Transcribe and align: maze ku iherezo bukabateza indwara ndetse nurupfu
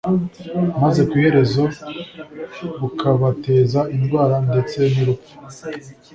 maze 0.81 1.01
ku 1.07 1.13
iherezo 1.19 1.63
bukabateza 2.79 3.79
indwara 3.95 4.35
ndetse 4.47 4.77
nurupfu 4.93 5.33